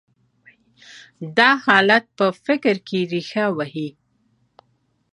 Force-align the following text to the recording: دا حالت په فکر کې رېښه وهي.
دا 1.37 1.49
حالت 1.65 2.03
په 2.17 2.25
فکر 2.45 2.75
کې 2.87 2.99
رېښه 3.11 3.45
وهي. 3.57 3.89